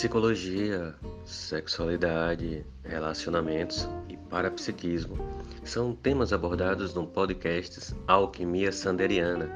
[0.00, 0.94] Psicologia,
[1.26, 5.18] sexualidade, relacionamentos e parapsiquismo
[5.62, 9.50] são temas abordados no podcast Alquimia Sanderiana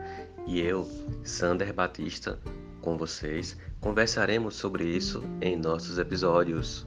[0.47, 0.87] e eu,
[1.23, 2.39] Sander Batista,
[2.83, 6.87] com vocês, conversaremos sobre isso em nossos episódios.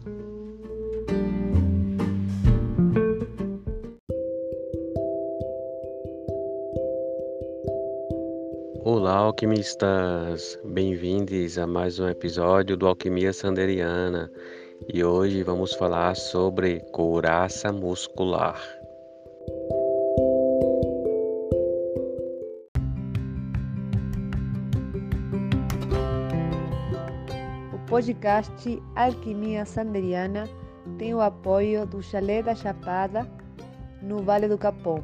[9.37, 10.57] Alquimistas!
[10.65, 14.31] Bem-vindos a mais um episódio do Alquimia Sanderiana
[14.91, 18.59] e hoje vamos falar sobre couraça muscular.
[27.71, 30.49] O podcast Alquimia Sanderiana
[30.97, 33.29] tem o apoio do Chalé da Chapada,
[34.01, 35.03] no Vale do Capão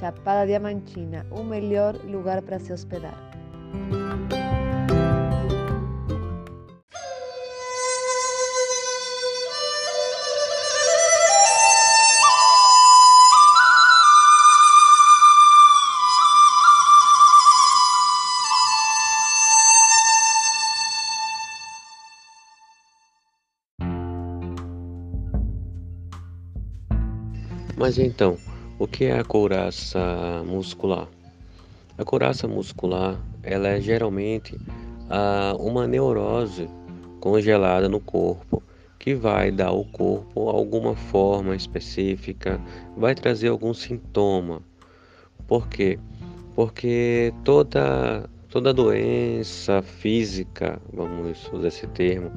[0.00, 3.25] Chapada Diamantina, o melhor lugar para se hospedar.
[27.86, 28.36] Mas então,
[28.80, 31.06] o que é a couraça muscular?
[31.98, 34.58] A couraça muscular ela é geralmente
[35.08, 36.68] ah, uma neurose
[37.20, 38.62] congelada no corpo
[38.98, 42.60] que vai dar ao corpo alguma forma específica,
[42.96, 44.60] vai trazer algum sintoma.
[45.46, 45.98] Por quê?
[46.54, 52.30] Porque toda toda doença física, vamos usar esse termo,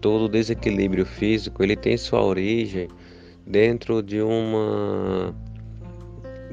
[0.00, 2.88] todo desequilíbrio físico, ele tem sua origem
[3.46, 5.34] dentro de uma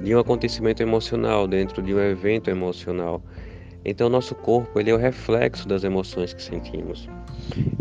[0.02, 3.22] de um acontecimento emocional, dentro de um evento emocional.
[3.84, 7.08] Então, nosso corpo ele é o reflexo das emoções que sentimos.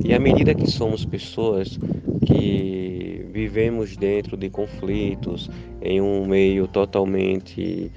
[0.04, 1.78] E à medida que somos pessoas
[2.24, 5.50] que vivemos dentro de conflitos,
[5.82, 7.90] em um meio totalmente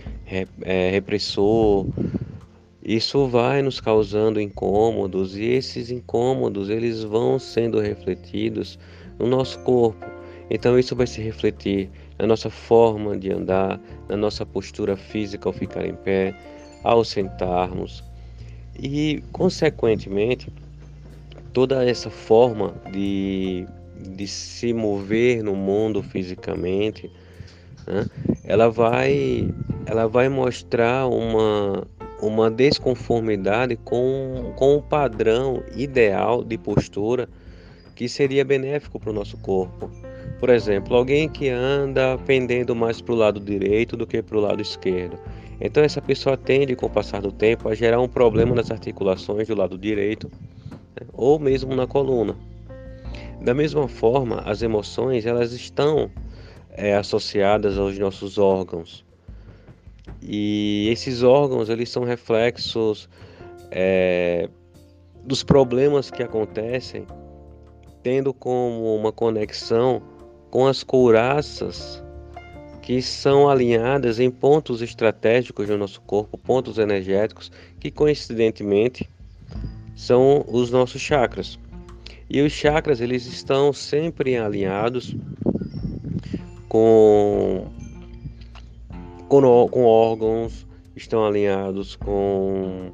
[0.61, 1.85] é, repressor,
[2.83, 8.79] isso vai nos causando incômodos e esses incômodos eles vão sendo refletidos
[9.19, 10.05] no nosso corpo.
[10.49, 11.89] Então isso vai se refletir
[12.21, 16.35] na nossa forma de andar, na nossa postura física ao ficar em pé,
[16.83, 18.03] ao sentarmos.
[18.79, 20.53] E, consequentemente,
[21.51, 23.65] toda essa forma de,
[24.15, 27.11] de se mover no mundo fisicamente,
[27.87, 28.05] né,
[28.43, 29.51] ela, vai,
[29.87, 31.87] ela vai mostrar uma,
[32.21, 37.27] uma desconformidade com, com o padrão ideal de postura
[37.95, 39.89] que seria benéfico para o nosso corpo.
[40.41, 44.41] Por exemplo, alguém que anda pendendo mais para o lado direito do que para o
[44.41, 45.19] lado esquerdo.
[45.59, 49.47] Então, essa pessoa tende, com o passar do tempo, a gerar um problema nas articulações
[49.47, 50.31] do lado direito
[50.99, 51.05] né?
[51.13, 52.35] ou mesmo na coluna.
[53.39, 56.09] Da mesma forma, as emoções elas estão
[56.71, 59.05] é, associadas aos nossos órgãos.
[60.23, 63.07] E esses órgãos eles são reflexos
[63.69, 64.49] é,
[65.23, 67.05] dos problemas que acontecem,
[68.01, 70.01] tendo como uma conexão
[70.51, 72.03] com as couraças
[72.81, 79.09] que são alinhadas em pontos estratégicos do nosso corpo, pontos energéticos, que coincidentemente
[79.95, 81.57] são os nossos chakras.
[82.29, 85.15] E os chakras eles estão sempre alinhados
[86.67, 87.67] com,
[89.29, 92.91] com, com órgãos, estão alinhados com,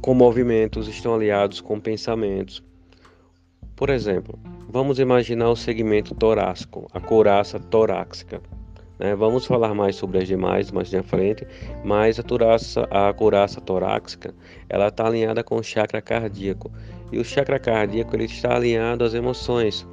[0.00, 2.62] com movimentos, estão alinhados com pensamentos.
[3.80, 8.42] Por exemplo, vamos imaginar o segmento torácico, a couraça torácica.
[8.98, 9.14] Né?
[9.14, 11.46] Vamos falar mais sobre as demais mais na frente,
[11.82, 14.34] mas a, toraça, a couraça torácica
[14.68, 16.70] ela está alinhada com o chakra cardíaco
[17.10, 19.88] e o chakra cardíaco ele está alinhado às emoções.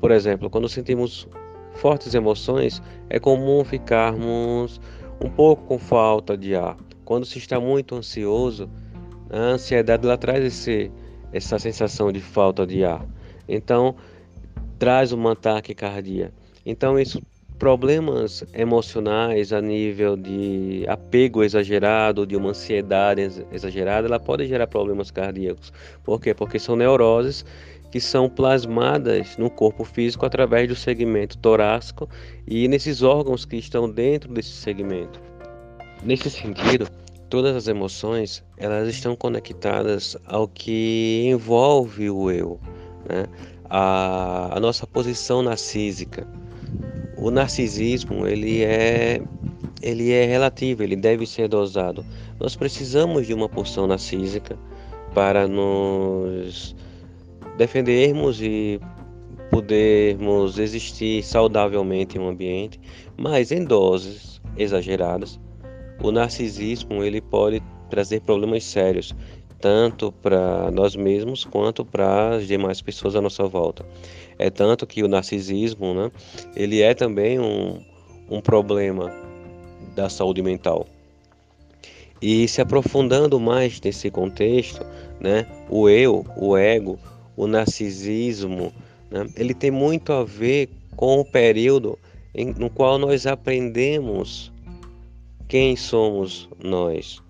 [0.00, 1.28] Por exemplo, quando sentimos
[1.74, 4.80] fortes emoções, é comum ficarmos
[5.22, 6.78] um pouco com falta de ar.
[7.04, 8.66] Quando se está muito ansioso,
[9.28, 10.90] a ansiedade ela traz esse,
[11.34, 13.06] essa sensação de falta de ar.
[13.48, 13.96] Então,
[14.78, 16.32] traz uma taquicardia.
[16.64, 17.20] Então, isso
[17.58, 25.10] problemas emocionais a nível de apego exagerado, de uma ansiedade exagerada, ela pode gerar problemas
[25.10, 25.72] cardíacos.
[26.04, 26.34] Por quê?
[26.34, 27.44] Porque são neuroses
[27.90, 32.08] que são plasmadas no corpo físico através do segmento torácico
[32.46, 35.20] e nesses órgãos que estão dentro desse segmento.
[36.04, 36.88] Nesse sentido,
[37.30, 42.60] todas as emoções elas estão conectadas ao que envolve o eu
[43.08, 43.26] né?
[43.68, 46.26] a, a nossa posição narcísica.
[47.16, 49.20] O narcisismo ele é
[49.82, 52.04] ele é relativo, ele deve ser dosado.
[52.40, 54.58] Nós precisamos de uma porção narcísica
[55.14, 56.74] para nos
[57.56, 58.80] defendermos e
[59.50, 62.80] podermos existir saudavelmente em um ambiente,
[63.16, 65.38] mas em doses exageradas,
[66.02, 69.14] o narcisismo ele pode trazer problemas sérios,
[69.60, 73.84] tanto para nós mesmos quanto para as demais pessoas à nossa volta.
[74.38, 76.10] É tanto que o narcisismo, né,
[76.54, 77.80] ele é também um,
[78.30, 79.10] um problema
[79.94, 80.86] da saúde mental.
[82.20, 84.84] E se aprofundando mais nesse contexto,
[85.20, 86.98] né, o eu, o ego,
[87.36, 88.72] o narcisismo,
[89.10, 91.98] né, ele tem muito a ver com o período
[92.34, 94.52] em, no qual nós aprendemos
[95.48, 97.22] quem somos nós.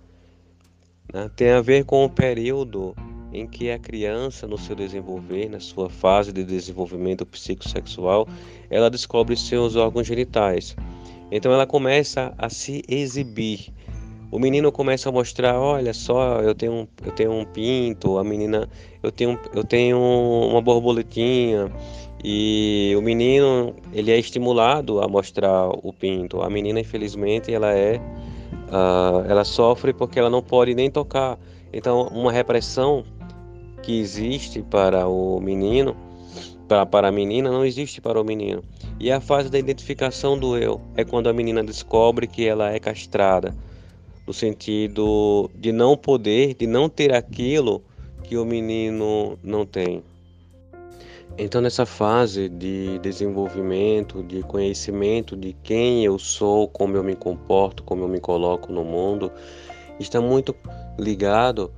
[1.13, 1.31] Né?
[1.35, 2.95] Tem a ver com o período
[3.33, 8.27] em que a criança, no seu desenvolver, na sua fase de desenvolvimento psicossexual,
[8.71, 10.77] ela descobre seus órgãos genitais.
[11.31, 13.73] Então ela começa a se exibir.
[14.31, 18.69] O menino começa a mostrar, olha só, eu tenho eu tenho um pinto, a menina,
[19.03, 21.71] eu tenho, eu tenho uma borboletinha.
[22.25, 26.43] E o menino, ele é estimulado a mostrar o pinto.
[26.43, 28.01] A menina, infelizmente, ela é
[28.69, 31.39] uh, ela sofre porque ela não pode nem tocar.
[31.73, 33.05] Então, uma repressão
[33.83, 35.97] que existe para o menino,
[36.67, 38.63] para, para a menina, não existe para o menino.
[38.99, 42.79] E a fase da identificação do eu é quando a menina descobre que ela é
[42.79, 43.55] castrada,
[44.27, 47.83] no sentido de não poder, de não ter aquilo
[48.25, 50.03] que o menino não tem.
[51.39, 57.83] Então, nessa fase de desenvolvimento, de conhecimento de quem eu sou, como eu me comporto,
[57.83, 59.31] como eu me coloco no mundo,
[60.01, 60.57] está muito
[60.99, 61.71] ligado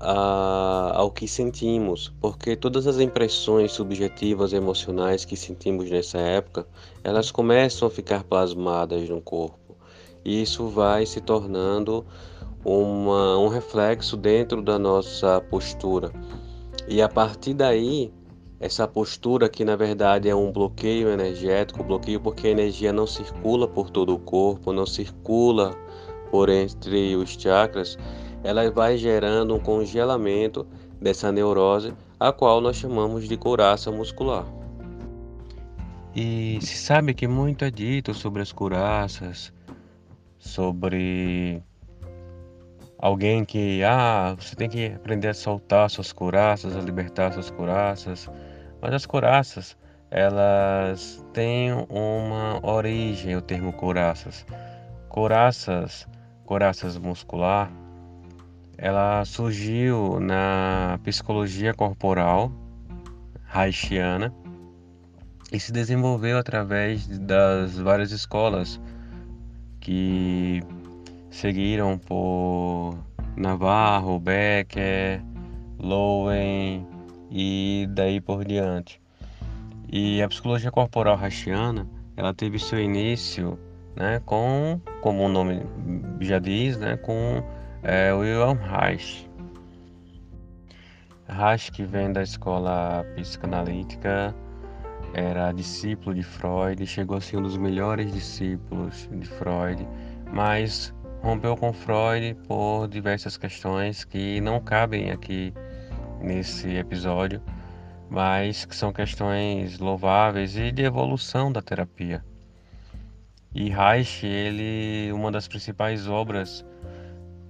[0.00, 6.66] a, ao que sentimos, porque todas as impressões subjetivas emocionais que sentimos nessa época,
[7.04, 9.76] elas começam a ficar plasmadas no corpo.
[10.24, 12.04] E isso vai se tornando
[12.64, 16.12] uma, um reflexo dentro da nossa postura.
[16.88, 18.12] E a partir daí,
[18.60, 23.66] essa postura que na verdade é um bloqueio energético, bloqueio porque a energia não circula
[23.66, 25.74] por todo o corpo, não circula
[26.30, 27.98] por entre os chakras,
[28.44, 30.66] ela vai gerando um congelamento
[31.00, 34.46] dessa neurose, a qual nós chamamos de couraça muscular.
[36.14, 39.52] E se sabe que muito é dito sobre as couraças,
[40.38, 41.62] sobre
[42.98, 48.28] alguém que, ah, você tem que aprender a soltar suas couraças, a libertar suas couraças.
[48.80, 49.76] Mas as couraças,
[50.10, 54.46] elas têm uma origem, o termo couraças.
[55.08, 56.08] Couraças,
[56.44, 57.70] couraças muscular,
[58.78, 62.50] ela surgiu na psicologia corporal
[63.52, 64.32] haitiana
[65.52, 68.80] e se desenvolveu através das várias escolas
[69.80, 70.62] que
[71.30, 72.96] seguiram por
[73.36, 75.22] Navarro, Becker,
[75.78, 76.86] Lowen,
[77.30, 79.00] e daí por diante.
[79.88, 83.58] E a psicologia corporal haitiana, ela teve seu início,
[83.96, 85.62] né, com, como o nome
[86.20, 87.42] já diz, né, com
[87.82, 89.28] é, Wilhelm Reich.
[91.28, 94.34] Reich, que vem da escola psicanalítica,
[95.12, 99.86] era discípulo de Freud, chegou a ser um dos melhores discípulos de Freud,
[100.32, 105.52] mas rompeu com Freud por diversas questões que não cabem aqui
[106.20, 107.42] nesse episódio,
[108.08, 112.24] mas que são questões louváveis e de evolução da terapia.
[113.54, 116.64] E Reich, ele, uma das principais obras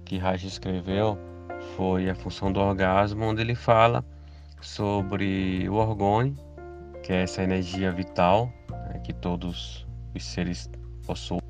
[0.05, 1.17] que Reich escreveu
[1.75, 4.03] foi A Função do Orgasmo, onde ele fala
[4.61, 6.35] sobre o orgone,
[7.03, 10.69] que é essa energia vital né, que todos os seres
[11.05, 11.41] possuem.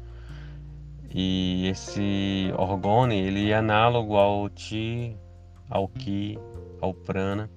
[1.13, 5.17] E esse orgone, ele é análogo ao Ti,
[5.69, 6.39] ao Ki,
[6.81, 7.49] ao prana,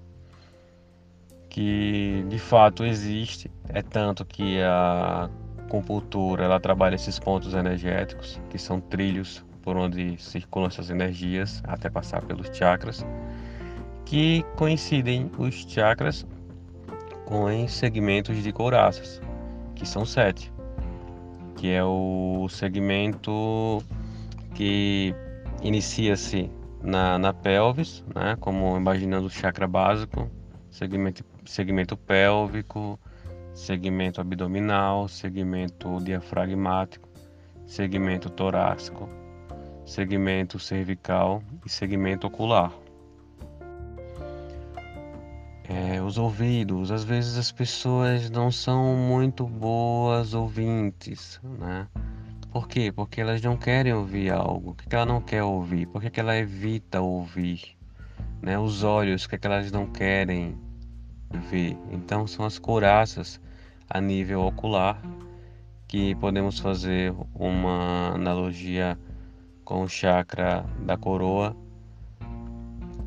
[1.48, 3.50] que de fato existe.
[3.68, 5.28] É tanto que a
[5.68, 11.88] compultura ela trabalha esses pontos energéticos, que são trilhos por onde circulam essas energias até
[11.88, 13.04] passar pelos chakras,
[14.04, 16.26] que coincidem os chakras
[17.24, 19.22] com segmentos de couraças,
[19.74, 20.52] que são sete,
[21.56, 23.82] que é o segmento
[24.54, 25.14] que
[25.62, 26.50] inicia-se
[26.84, 30.30] na, na pelvis, né, como imaginando o chakra básico,
[30.70, 33.00] segmento, segmento pélvico,
[33.54, 37.08] segmento abdominal, segmento diafragmático,
[37.66, 39.08] segmento torácico,
[39.86, 42.72] segmento cervical e segmento ocular.
[45.66, 51.88] É, os ouvidos, às vezes as pessoas não são muito boas ouvintes, né?
[52.54, 52.92] Por quê?
[52.92, 54.70] Porque elas não querem ouvir algo.
[54.70, 55.87] O que ela não quer ouvir?
[55.87, 57.76] Por que ela evita ouvir?
[58.40, 58.56] Né?
[58.56, 60.56] Os olhos, o que elas não querem
[61.50, 61.76] ver.
[61.90, 63.40] Então são as couraças
[63.90, 65.02] a nível ocular
[65.88, 68.96] que podemos fazer uma analogia
[69.64, 71.56] com o chakra da coroa,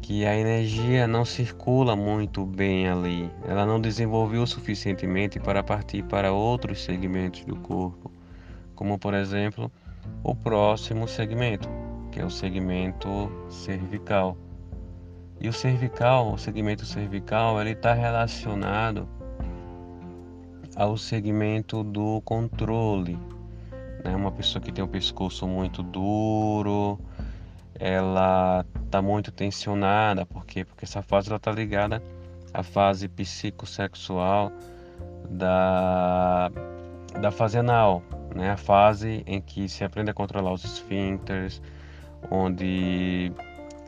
[0.01, 6.33] que a energia não circula muito bem ali, ela não desenvolveu suficientemente para partir para
[6.33, 8.11] outros segmentos do corpo,
[8.77, 9.69] como por exemplo
[10.23, 11.67] o próximo segmento,
[12.11, 14.37] que é o segmento cervical.
[15.41, 19.07] E o cervical, o segmento cervical, ele está relacionado
[20.75, 23.19] ao segmento do controle.
[24.03, 24.15] Né?
[24.15, 26.99] Uma pessoa que tem o pescoço muito duro,
[27.79, 30.63] ela está muito tensionada, por quê?
[30.63, 32.01] Porque essa fase está ligada
[32.53, 34.51] à fase psicossexual
[35.29, 36.51] da,
[37.19, 38.01] da fase anal,
[38.37, 38.51] né?
[38.51, 41.61] a fase em que se aprende a controlar os esfíncteres,
[42.31, 43.31] onde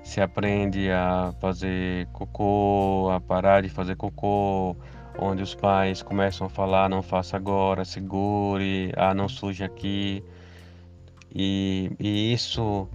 [0.03, 4.75] se aprende a fazer cocô, a parar de fazer cocô,
[5.17, 10.23] onde os pais começam a falar não faça agora, segure, ah não suje aqui.
[11.33, 12.89] E, e isso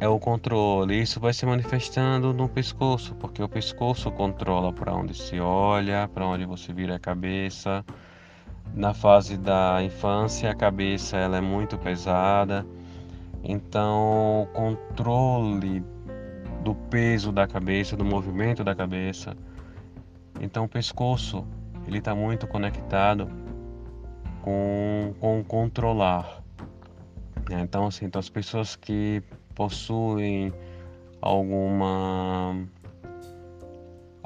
[0.00, 1.00] é o controle.
[1.00, 6.26] Isso vai se manifestando no pescoço, porque o pescoço controla para onde se olha, para
[6.26, 7.84] onde você vira a cabeça.
[8.74, 12.64] Na fase da infância, a cabeça ela é muito pesada.
[13.42, 15.84] Então, o controle
[16.62, 19.36] do peso da cabeça, do movimento da cabeça.
[20.40, 21.46] Então o pescoço
[21.86, 23.28] ele está muito conectado
[24.42, 26.42] com, com controlar.
[27.48, 27.60] Né?
[27.62, 29.22] Então assim, então as pessoas que
[29.54, 30.52] possuem
[31.20, 32.54] alguma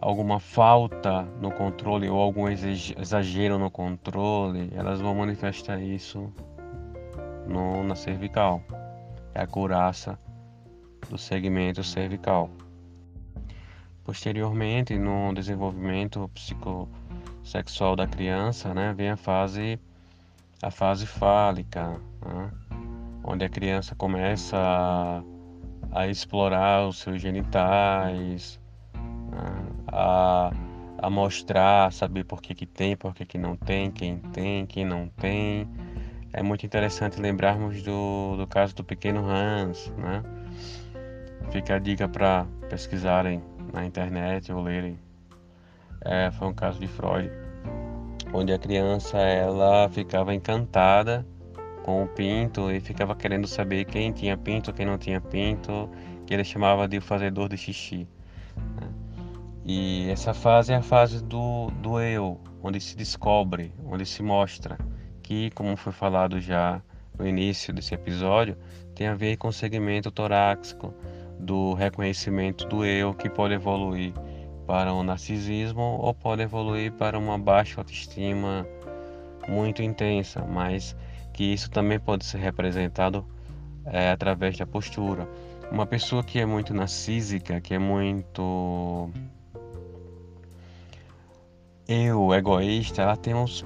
[0.02, 6.30] alguma falta no controle ou algum exagero no controle, elas vão manifestar isso
[7.46, 8.60] no, na cervical.
[9.32, 10.18] É a couraça
[11.08, 12.50] do segmento cervical.
[14.04, 19.78] Posteriormente, no desenvolvimento psicossexual da criança, né, vem a fase
[20.60, 22.50] a fase fálica, né,
[23.22, 25.22] onde a criança começa a,
[25.92, 28.60] a explorar os seus genitais,
[29.30, 30.50] né, a,
[30.98, 34.84] a mostrar, saber por que, que tem, por que, que não tem, quem tem, quem
[34.84, 35.68] não tem.
[36.32, 40.22] É muito interessante lembrarmos do, do caso do pequeno Hans, né?
[41.50, 44.98] Fica a dica para pesquisarem na internet ou lerem.
[46.00, 47.30] É, foi um caso de Freud,
[48.32, 51.26] onde a criança ela ficava encantada
[51.84, 55.88] com o pinto e ficava querendo saber quem tinha pinto, quem não tinha pinto,
[56.26, 58.08] que ele chamava de fazedor de xixi.
[59.64, 64.76] E essa fase é a fase do, do eu, onde se descobre, onde se mostra
[65.22, 66.82] que, como foi falado já
[67.16, 68.56] no início desse episódio,
[68.94, 70.92] tem a ver com o segmento torácico,
[71.38, 74.12] do reconhecimento do eu que pode evoluir
[74.66, 78.66] para um narcisismo ou pode evoluir para uma baixa autoestima
[79.48, 80.96] muito intensa, mas
[81.32, 83.26] que isso também pode ser representado
[83.86, 85.28] é, através da postura.
[85.70, 89.10] Uma pessoa que é muito narcísica, que é muito
[91.88, 93.64] eu, egoísta, ela tem uns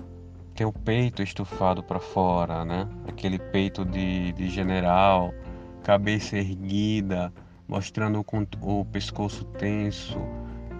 [0.56, 2.88] tem o peito estufado para fora, né?
[3.06, 5.34] Aquele peito de, de general,
[5.82, 7.30] cabeça erguida,
[7.68, 10.18] mostrando o, o pescoço tenso.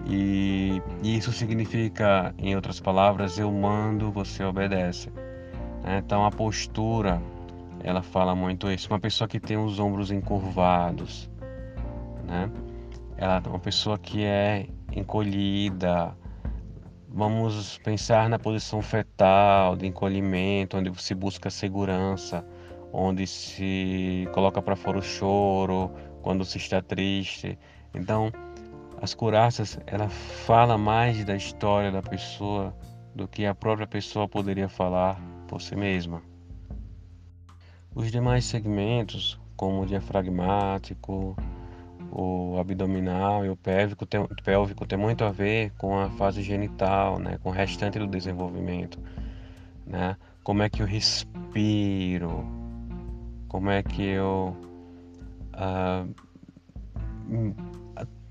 [0.05, 5.11] E, e, isso significa, em outras palavras, eu mando, você obedece.
[5.83, 6.01] Né?
[6.03, 7.21] Então a postura,
[7.83, 8.89] ela fala muito isso.
[8.89, 11.29] Uma pessoa que tem os ombros encurvados,
[12.25, 12.49] né?
[13.15, 16.15] Ela é uma pessoa que é encolhida.
[17.09, 22.45] Vamos pensar na posição fetal, de encolhimento, onde se busca segurança,
[22.91, 25.89] onde se coloca para fora o choro,
[26.21, 27.57] quando se está triste.
[27.93, 28.31] Então,
[29.01, 32.75] as curaças, ela fala mais da história da pessoa
[33.15, 36.21] do que a própria pessoa poderia falar por si mesma.
[37.95, 41.35] Os demais segmentos, como o diafragmático,
[42.11, 47.19] o abdominal e o pélvico tem, pélvico tem muito a ver com a fase genital,
[47.19, 48.99] né, com o restante do desenvolvimento,
[49.85, 50.17] né?
[50.43, 52.45] Como é que eu respiro?
[53.49, 54.55] Como é que eu
[55.53, 56.13] uh,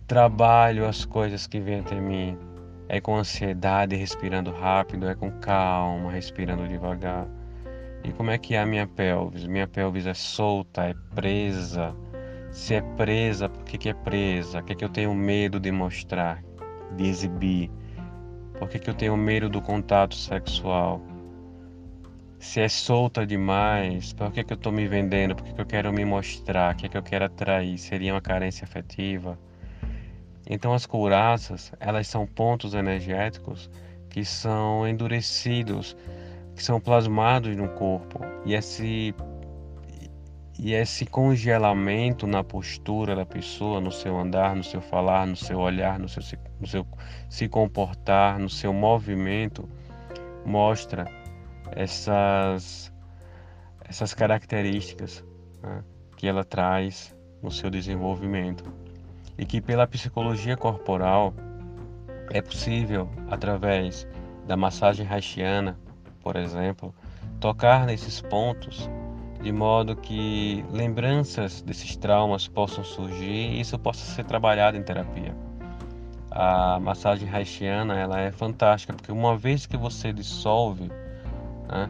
[0.06, 2.38] trabalho as coisas que vêm até mim.
[2.88, 7.26] É com ansiedade, respirando rápido, é com calma, respirando devagar.
[8.04, 9.45] E como é que é a minha pelvis?
[9.47, 11.95] Minha pelvis é solta, é presa.
[12.57, 14.61] Se é presa, por que, que é presa?
[14.61, 16.43] O que, que eu tenho medo de mostrar,
[16.97, 17.71] de exibir?
[18.59, 21.03] Por que, que eu tenho medo do contato sexual?
[22.39, 25.37] Se é solta demais, por que, que eu estou me vendendo?
[25.37, 26.75] Por que, que eu quero me mostrar?
[26.75, 27.77] O que, que eu quero atrair?
[27.77, 29.39] Seria uma carência afetiva?
[30.49, 33.71] Então as couraças, elas são pontos energéticos
[34.09, 35.95] que são endurecidos,
[36.55, 38.19] que são plasmados no corpo.
[38.47, 39.15] E esse
[40.59, 45.59] e esse congelamento na postura da pessoa, no seu andar, no seu falar, no seu
[45.59, 46.23] olhar, no seu,
[46.59, 46.87] no seu
[47.29, 49.69] se comportar, no seu movimento,
[50.47, 51.07] mostra
[51.73, 52.93] essas,
[53.85, 55.23] essas características
[55.63, 55.85] né,
[56.17, 58.65] que ela traz no seu desenvolvimento.
[59.39, 61.35] E que pela psicologia corporal
[62.31, 64.09] é possível, através
[64.47, 65.79] da massagem haitiana,
[66.23, 66.95] por exemplo,
[67.39, 68.89] tocar nesses pontos
[69.47, 75.33] de modo que lembranças desses traumas possam surgir e isso possa ser trabalhado em terapia.
[76.33, 80.91] A massagem haitiana ela é fantástica porque uma vez que você dissolve,
[81.69, 81.88] né,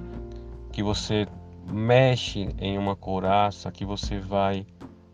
[0.70, 1.26] que você
[1.72, 4.66] mexe em uma couraça, que você vai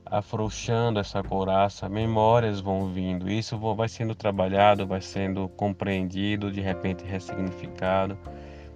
[0.04, 7.04] afrouxando essa couraça, memórias vão vindo, isso vai sendo trabalhado, vai sendo compreendido, de repente
[7.04, 8.18] ressignificado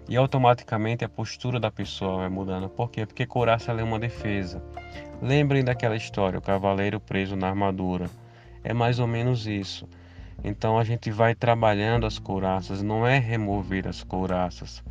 [0.08, 2.68] e automaticamente a postura da pessoa vai mudando.
[2.68, 3.04] Por quê?
[3.04, 4.62] Porque couraça é uma defesa.
[5.20, 8.08] Lembrem daquela história, o cavaleiro preso na armadura.
[8.62, 9.88] É mais ou menos isso.
[10.44, 14.84] Então a gente vai trabalhando as couraças, não é remover as couraças,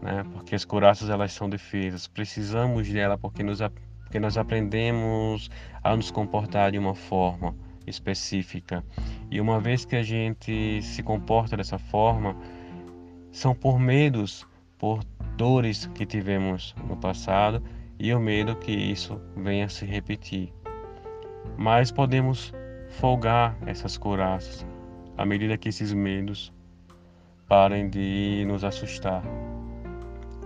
[0.00, 0.24] né?
[0.32, 2.06] Porque as couraças elas são defesas.
[2.06, 3.60] Precisamos dela porque nos
[4.02, 5.50] porque nós aprendemos
[5.82, 7.54] a nos comportar de uma forma
[7.86, 8.84] específica.
[9.30, 12.36] E uma vez que a gente se comporta dessa forma,
[13.30, 14.46] são por medos
[14.82, 14.98] por
[15.36, 17.62] dores que tivemos no passado
[18.00, 20.52] e o medo que isso venha se repetir.
[21.56, 22.52] Mas podemos
[22.98, 24.66] folgar essas couraças
[25.16, 26.52] à medida que esses medos
[27.46, 29.22] parem de nos assustar.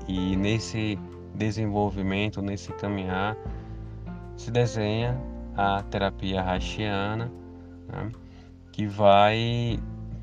[0.07, 0.99] E nesse
[1.35, 3.39] desenvolvimento, nesse caminhar,
[4.37, 5.19] se desenha
[5.57, 7.33] a terapia haitiana,
[7.89, 8.13] né,
[8.71, 9.81] que vai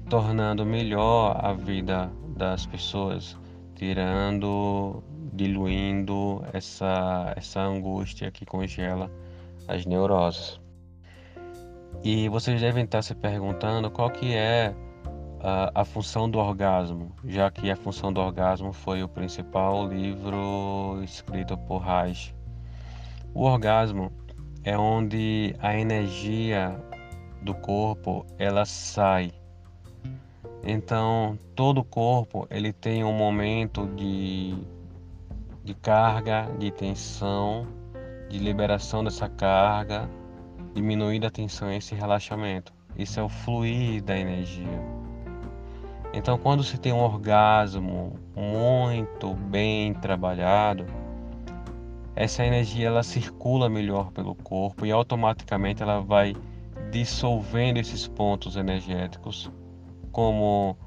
[0.08, 3.36] tornando melhor a vida das pessoas,
[3.84, 9.12] tirando, diluindo essa, essa angústia que congela
[9.68, 10.58] as neuroses.
[12.02, 14.74] E vocês devem estar se perguntando qual que é
[15.42, 21.02] a, a, função do orgasmo, já que a função do orgasmo foi o principal livro
[21.04, 22.34] escrito por Reich.
[23.34, 24.14] O orgasmo
[24.64, 26.74] é onde a energia
[27.42, 29.34] do corpo ela sai
[30.66, 34.56] então, todo o corpo ele tem um momento de,
[35.62, 37.68] de carga, de tensão,
[38.30, 40.10] de liberação dessa carga,
[40.74, 42.74] diminuir a tensão e esse relaxamento.
[42.98, 44.82] Isso é o fluir da energia.
[46.14, 50.86] Então, quando se tem um orgasmo muito bem trabalhado,
[52.16, 56.36] essa energia ela circula melhor pelo corpo e automaticamente ela vai
[56.90, 59.52] dissolvendo esses pontos energéticos
[60.14, 60.78] como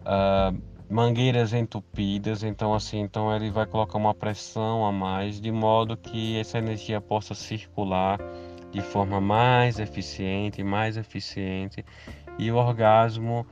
[0.00, 5.96] uh, mangueiras entupidas, então assim, então ele vai colocar uma pressão a mais, de modo
[5.96, 8.18] que essa energia possa circular
[8.72, 11.84] de forma mais eficiente, mais eficiente,
[12.38, 13.46] e o orgasmo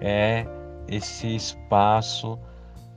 [0.00, 0.46] é
[0.88, 2.38] esse espaço,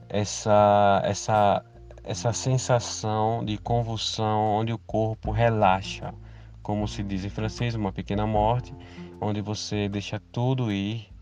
[0.08, 1.64] essa essa
[2.02, 6.14] essa sensação de convulsão onde o corpo relaxa,
[6.62, 8.72] como se diz em francês, uma pequena morte,
[9.20, 11.15] onde você deixa tudo ir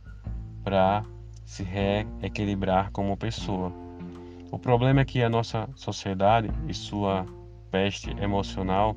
[0.64, 1.05] para
[1.44, 3.70] se reequilibrar como pessoa.
[4.50, 7.27] O problema é que a nossa sociedade e sua
[7.70, 8.96] peste emocional,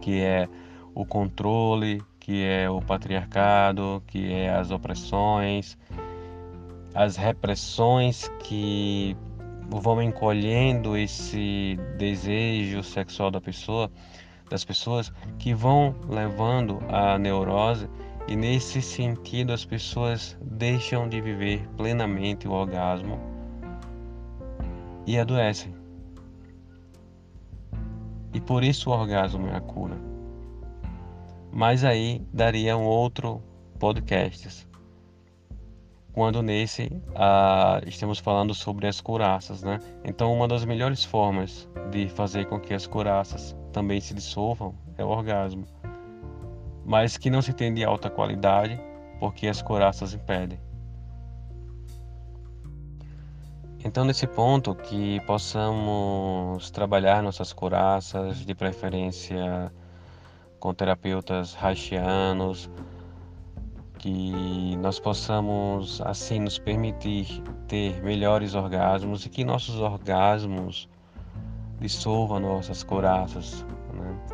[0.00, 0.48] que é
[0.94, 5.76] o controle, que é o patriarcado, que é as opressões,
[6.94, 9.16] as repressões que
[9.68, 13.90] vão encolhendo esse desejo sexual da pessoa,
[14.48, 17.88] das pessoas, que vão levando à neurose
[18.28, 23.18] e nesse sentido, as pessoas deixam de viver plenamente o orgasmo
[25.06, 25.74] e adoecem.
[28.32, 29.96] E por isso o orgasmo é a cura.
[31.52, 33.42] Mas aí daria um outro
[33.78, 34.68] podcast.
[36.12, 39.80] Quando nesse ah, estamos falando sobre as curaças, né?
[40.04, 45.04] Então uma das melhores formas de fazer com que as curaças também se dissolvam é
[45.04, 45.66] o orgasmo
[46.90, 48.76] mas que não se tem de alta qualidade,
[49.20, 50.58] porque as coraças impedem.
[53.84, 59.72] Então, nesse ponto, que possamos trabalhar nossas coraças, de preferência
[60.58, 62.68] com terapeutas haitianos,
[63.96, 70.88] que nós possamos assim nos permitir ter melhores orgasmos e que nossos orgasmos
[71.78, 73.64] dissolvam nossas coraças?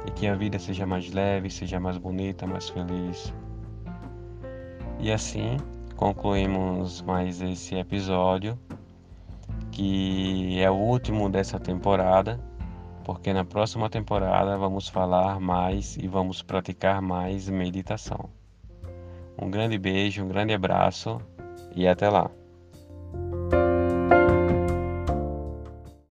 [0.06, 3.32] E que a vida seja mais leve, seja mais bonita, mais feliz.
[5.00, 5.56] E assim
[5.96, 8.58] concluímos mais esse episódio,
[9.70, 12.38] que é o último dessa temporada,
[13.04, 18.28] porque na próxima temporada vamos falar mais e vamos praticar mais meditação.
[19.40, 21.20] Um grande beijo, um grande abraço
[21.74, 22.30] e até lá.